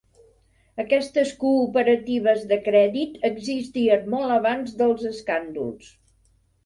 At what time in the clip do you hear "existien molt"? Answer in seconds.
3.31-4.37